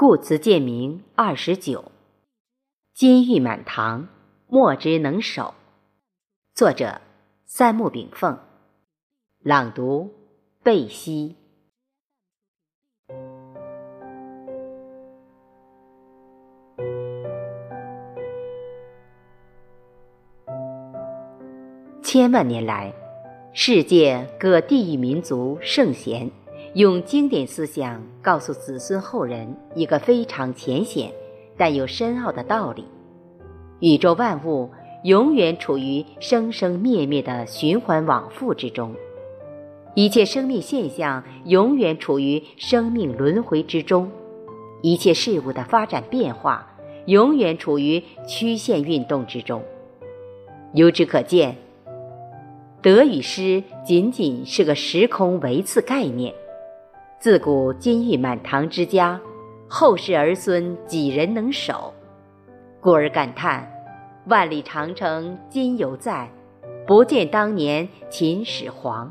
[0.00, 1.90] 故词贱名二十九，
[2.94, 4.06] 金玉满堂，
[4.46, 5.54] 莫之能守。
[6.54, 7.00] 作者：
[7.44, 8.38] 三木炳凤。
[9.40, 10.14] 朗读：
[10.62, 11.34] 贝西。
[22.04, 22.94] 千万年来，
[23.52, 26.30] 世界各地域民族圣贤。
[26.78, 31.10] 用经典思想告诉子孙后人一个非常浅显
[31.56, 32.84] 但又深奥的道理：
[33.80, 34.70] 宇宙万物
[35.02, 38.94] 永远处于生生灭灭的循环往复之中，
[39.96, 44.08] 一切生命现象永远处于生命轮回之中，
[44.80, 46.64] 一切事物的发展变化
[47.06, 49.60] 永远处于曲线运动之中。
[50.74, 51.56] 由此可见，
[52.80, 56.32] 得与失仅仅是个时空维次概念。
[57.20, 59.20] 自古金玉满堂之家，
[59.66, 61.92] 后世儿孙几人能守？
[62.80, 63.68] 故而感叹：
[64.26, 66.30] 万里长城今犹在，
[66.86, 69.10] 不见当年秦始皇。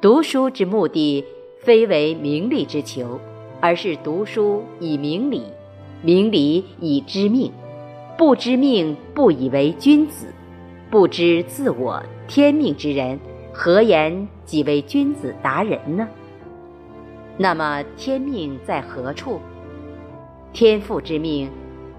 [0.00, 1.22] 读书之目的，
[1.60, 3.20] 非为名利之求，
[3.60, 5.42] 而是读书以明理，
[6.00, 7.52] 明理以知命。
[8.16, 10.28] 不知命，不以为君子；
[10.90, 13.20] 不知自我天命之人，
[13.52, 16.08] 何言几为君子达人呢？
[17.36, 19.40] 那么天命在何处？
[20.52, 21.50] 天赋之命，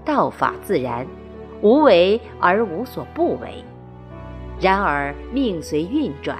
[0.04, 1.06] 道法自然，
[1.60, 3.62] 无为而无所不为。
[4.58, 6.38] 然而命随运转，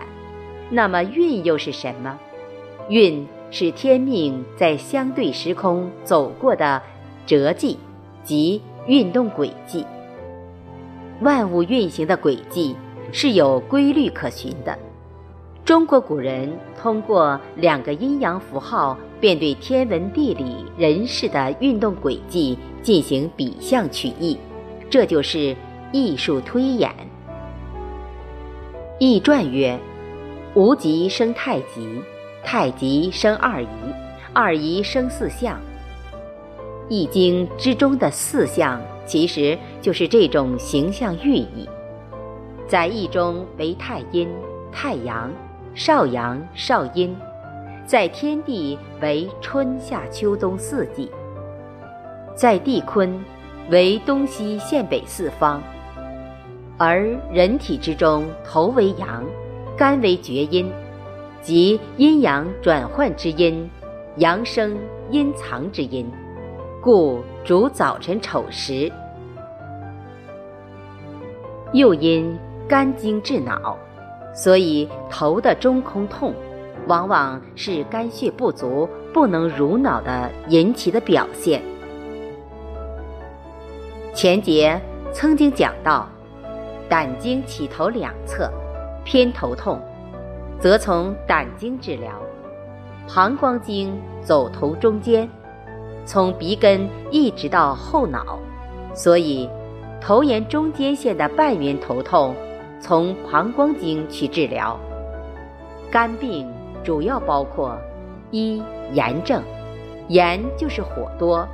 [0.70, 2.18] 那么运又是什么？
[2.88, 6.80] 运是天命在相对时空走过的
[7.26, 7.78] 折迹
[8.24, 9.84] 及运动轨迹。
[11.20, 12.74] 万物运行的轨迹
[13.12, 14.78] 是有规律可循的。
[15.66, 16.48] 中国古人
[16.80, 24.38] 通过两个阴阳符号，便对天文地理人事的运动轨迹进行比象取义，
[24.88, 25.56] 这就是
[25.90, 26.88] 艺术推演。
[29.00, 29.76] 易传曰
[30.54, 32.00] ：“无极生太极，
[32.44, 33.66] 太极生二仪，
[34.32, 35.60] 二仪生四象。”
[36.88, 41.68] 易经之中的四象，其实就是这种形象寓意，
[42.68, 44.28] 在易中为太阴、
[44.70, 45.28] 太阳。
[45.76, 47.14] 少阳、少阴，
[47.84, 51.10] 在天地为春夏秋冬四季；
[52.34, 53.22] 在地坤
[53.68, 55.62] 为东西线北四方。
[56.78, 59.22] 而人体之中，头为阳，
[59.76, 60.72] 肝为厥阴，
[61.42, 63.68] 即阴阳转换之阴，
[64.16, 64.78] 阳生
[65.10, 66.10] 阴藏之阴，
[66.80, 68.90] 故主早晨丑时。
[71.74, 72.34] 又因
[72.66, 73.76] 肝经至脑。
[74.36, 76.34] 所以，头的中空痛，
[76.86, 81.62] 往往是肝血不足、不能濡脑的引起的表现。
[84.12, 84.78] 前节
[85.10, 86.06] 曾经讲到，
[86.86, 88.52] 胆经起头两侧，
[89.04, 89.80] 偏头痛，
[90.60, 92.10] 则从胆经治疗；
[93.08, 95.26] 膀胱经走头中间，
[96.04, 98.38] 从鼻根一直到后脑，
[98.92, 99.48] 所以
[99.98, 102.34] 头沿中间线的半圆头痛。
[102.86, 104.78] 从膀胱经去治疗，
[105.90, 106.48] 肝病
[106.84, 107.76] 主要包括
[108.30, 109.42] 一炎症，
[110.06, 111.44] 炎就是火多，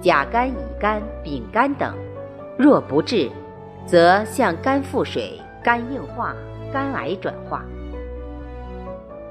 [0.00, 1.92] 甲肝、乙肝、丙肝等；
[2.58, 3.30] 若不治，
[3.86, 6.34] 则向肝腹水、肝硬化、
[6.72, 7.64] 肝癌转化。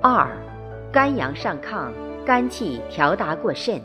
[0.02, 0.32] 二
[0.90, 1.92] 肝阳上亢，
[2.26, 3.82] 肝气调达过甚，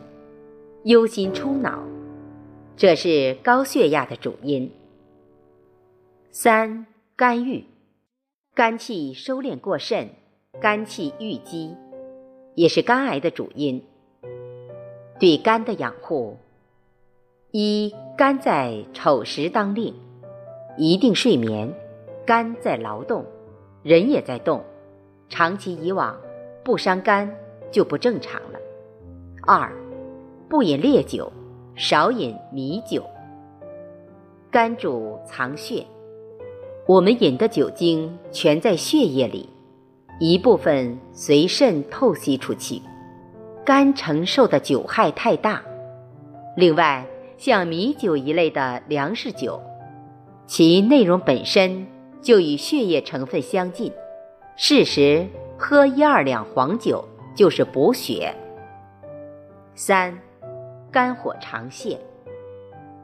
[0.85, 1.81] 忧心出脑，
[2.77, 4.71] 这是高血压的主因。
[6.31, 6.87] 三。
[7.21, 7.67] 肝郁，
[8.55, 10.09] 肝气收敛过甚，
[10.59, 11.77] 肝气郁积，
[12.55, 13.85] 也是肝癌的主因。
[15.19, 16.39] 对肝的养护，
[17.51, 19.95] 一肝在丑时当令，
[20.79, 21.71] 一定睡眠，
[22.25, 23.27] 肝在劳动，
[23.83, 24.65] 人也在动，
[25.29, 26.19] 长期以往
[26.65, 27.31] 不伤肝
[27.71, 28.59] 就不正常了。
[29.43, 29.71] 二
[30.49, 31.31] 不饮烈酒，
[31.77, 33.05] 少饮米酒。
[34.51, 35.85] 肝主藏血。
[36.91, 39.49] 我们饮的酒精全在血液里，
[40.19, 42.83] 一部分随肾透析出去，
[43.65, 45.63] 肝承受的酒害太大。
[46.57, 47.07] 另外，
[47.39, 49.63] 像米酒一类的粮食酒，
[50.49, 51.87] 其内容本身
[52.21, 53.93] 就与血液成分相近，
[54.57, 55.25] 适时
[55.57, 57.05] 喝一二两黄酒
[57.37, 58.35] 就是补血。
[59.77, 60.19] 三，
[60.91, 61.97] 肝火常泄，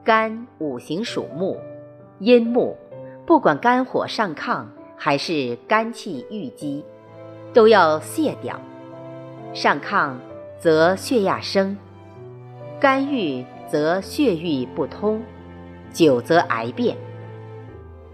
[0.03, 1.57] 肝五行属木，
[2.19, 2.77] 阴木。
[3.27, 4.65] 不管肝火上亢
[4.97, 6.85] 还是肝气郁积，
[7.53, 8.57] 都要泄掉。
[9.53, 10.15] 上亢
[10.61, 11.77] 则血压升，
[12.79, 15.21] 肝郁则血瘀不通，
[15.93, 16.97] 久则癌变。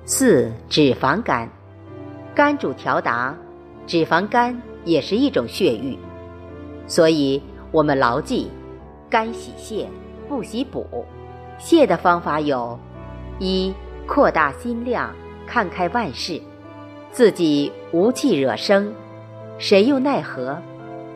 [0.06, 1.47] 四、脂肪肝，
[2.35, 3.37] 肝主调达，
[3.87, 5.99] 脂肪肝也是一种血瘀，
[6.87, 8.50] 所以我们牢记：
[9.11, 9.87] 肝喜泻，
[10.26, 11.05] 不喜补。
[11.61, 12.79] 泻的方法有：
[13.38, 13.73] 一、
[14.06, 15.14] 扩大心量，
[15.46, 16.40] 看开万事，
[17.10, 18.93] 自己无气惹生，
[19.58, 20.58] 谁又奈何？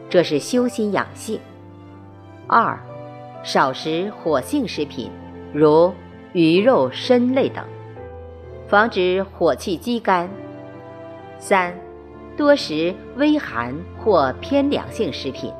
[0.09, 1.41] 这是修心养性。
[2.47, 2.79] 二。
[3.43, 5.09] 少食火性食品，
[5.53, 5.94] 如
[6.33, 7.65] 鱼肉、参类等，
[8.67, 10.29] 防止火气积肝。
[11.38, 11.73] 三，
[12.37, 15.53] 多食微寒或偏凉性食品，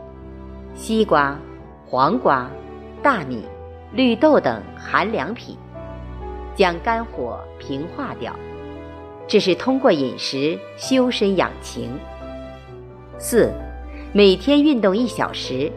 [0.75, 1.38] 西瓜、
[1.87, 2.50] 黄瓜、
[3.05, 3.44] 大米、
[3.93, 5.56] 绿豆等寒凉品，
[6.56, 8.35] 将肝火平化掉。
[9.29, 11.91] 这是通过饮食修身养情。
[13.19, 13.53] 四，
[14.12, 15.70] 每天运动一小时。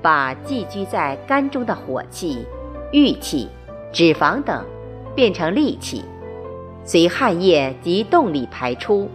[0.00, 2.46] 把寄居在肝中的火气、
[2.92, 3.48] 郁气、
[3.92, 4.64] 脂肪等
[5.12, 6.04] 变成力气，
[6.84, 9.10] 随汗液及动力排出。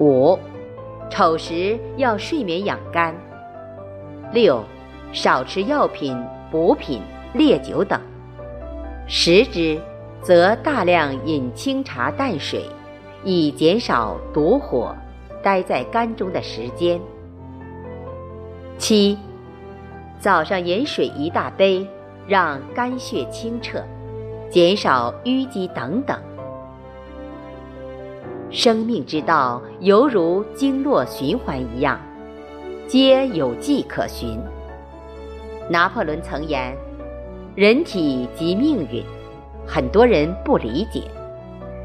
[0.00, 0.36] 五，
[1.08, 3.14] 丑时要睡眠养肝。
[4.32, 4.64] 六，
[5.12, 6.20] 少吃药品、
[6.50, 7.00] 补品、
[7.32, 8.00] 烈酒等。
[9.08, 9.80] 食之，
[10.20, 12.64] 则大量饮清茶淡水，
[13.22, 14.94] 以减少毒火
[15.42, 17.00] 待在肝中的时间。
[18.78, 19.16] 七。
[20.18, 21.86] 早上饮水一大杯，
[22.26, 23.84] 让肝血清澈，
[24.50, 26.18] 减少淤积等等。
[28.50, 32.00] 生命之道犹如经络循环一样，
[32.88, 34.40] 皆有迹可循。
[35.68, 36.74] 拿破仑曾言
[37.56, 39.02] ：“人体即命运。”
[39.66, 41.02] 很多人不理解，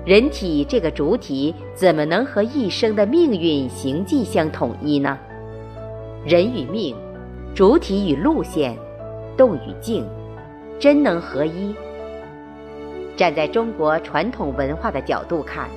[0.05, 5.17] 人体这个主体怎么能和一生的命运行迹相统一呢？
[6.23, 6.95] 人与命。
[7.53, 8.77] 主体与路线，
[9.35, 10.05] 动与静，
[10.79, 11.75] 真能合一。
[13.17, 15.69] 站在中国传统文化的角度看，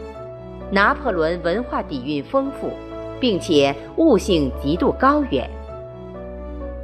[0.70, 2.70] 拿破仑文化底蕴丰富，
[3.18, 5.50] 并且悟性极度高远。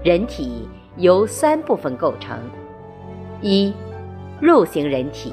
[0.03, 2.41] 人体由三部分构成：
[3.43, 3.73] 一、
[4.41, 5.31] 肉型人体；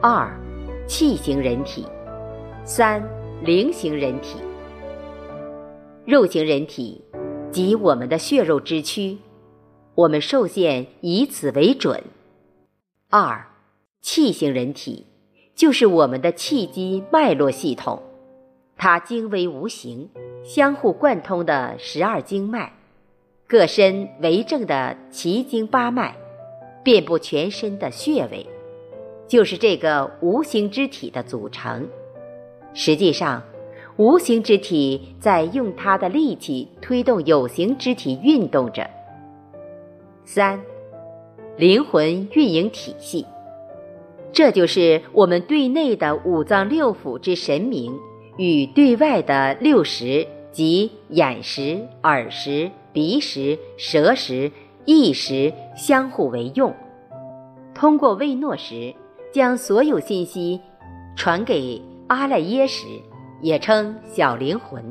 [0.00, 0.30] 二、
[0.86, 1.82] 气型人体；
[2.64, 3.02] 三、
[3.42, 4.38] 灵型人体。
[6.04, 7.02] 肉型人体。
[7.50, 9.16] 即我们的血肉之躯，
[9.94, 12.02] 我们受限以此为准。
[13.10, 13.46] 二，
[14.02, 15.06] 气型人体
[15.54, 18.02] 就是我们的气机脉络系统，
[18.76, 20.10] 它精微无形，
[20.42, 22.72] 相互贯通的十二经脉，
[23.46, 26.16] 各身为正的奇经八脉，
[26.84, 28.46] 遍布全身的穴位，
[29.26, 31.88] 就是这个无形之体的组成。
[32.74, 33.42] 实际上。
[33.96, 38.90] 无形之体在用它的力气推动有形之体运动着。
[40.24, 40.60] 三，
[41.56, 43.24] 灵魂运营体系，
[44.32, 47.96] 这就是我们对内的五脏六腑之神明
[48.36, 54.50] 与对外的六识即眼识、耳识、鼻识、舌识、
[54.84, 56.74] 意识相互为用，
[57.74, 58.94] 通过魏诺时
[59.32, 60.60] 将所有信息
[61.16, 62.86] 传给阿赖耶识。
[63.40, 64.82] 也称小灵魂，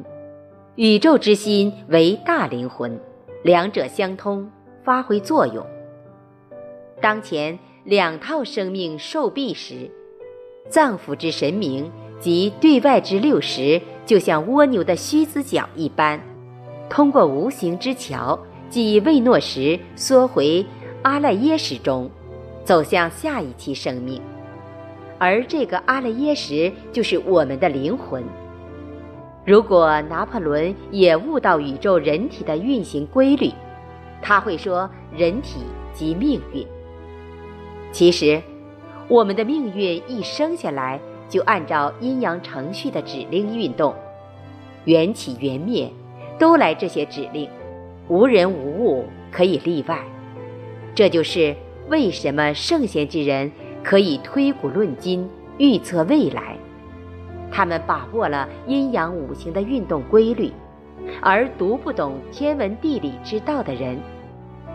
[0.75, 2.99] 宇宙之心为大灵魂，
[3.41, 4.47] 两者相通，
[4.83, 5.65] 发挥作用。
[7.01, 9.89] 当前两套生命受蔽时，
[10.69, 16.21] 脏腑之神明及对外之六识，就像蜗牛的须子角一般，
[16.87, 18.39] 通过无形之桥，
[18.73, 20.65] 即未诺时，缩回
[21.03, 22.09] 阿赖耶识中，
[22.65, 24.19] 走向下一期生命。
[25.19, 28.23] 而这个阿赖耶识，就是我们的灵魂。
[29.45, 33.51] 如果拿破仑也悟到宇宙人体的运行规律，
[34.23, 35.59] 他会说：“人体
[35.93, 36.65] 即命运。”
[37.93, 38.41] 其实，
[39.07, 40.99] 我们的命运一生下来
[41.29, 43.93] 就按照阴阳程序的指令运动，
[44.85, 45.87] 缘起缘灭
[46.39, 47.47] 都来这些指令，
[48.07, 49.99] 无人无物可以例外。
[50.95, 51.55] 这就是
[51.89, 53.51] 为什么圣贤之人
[53.83, 56.55] 可以推古论今，预测未来。
[57.51, 60.51] 他们把握了阴阳五行的运动规律，
[61.21, 63.97] 而读不懂天文地理之道的人，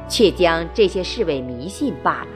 [0.08, 2.28] 却将这些视为迷信罢了。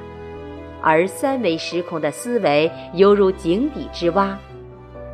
[0.83, 4.37] 而三维时空的思维犹如井底之蛙，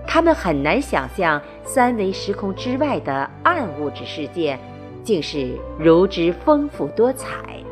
[0.06, 4.58] 他们很难想象三维时空之外的暗物质世界，
[5.02, 7.62] 竟是如之丰富多彩。